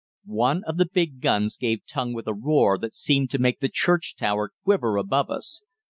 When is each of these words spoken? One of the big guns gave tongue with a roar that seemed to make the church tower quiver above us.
One 0.25 0.63
of 0.65 0.77
the 0.77 0.87
big 0.91 1.19
guns 1.21 1.57
gave 1.57 1.85
tongue 1.85 2.13
with 2.15 2.27
a 2.27 2.33
roar 2.33 2.79
that 2.79 2.95
seemed 2.95 3.29
to 3.29 3.37
make 3.37 3.59
the 3.59 3.69
church 3.69 4.15
tower 4.15 4.49
quiver 4.63 4.97
above 4.97 5.29
us. 5.29 5.61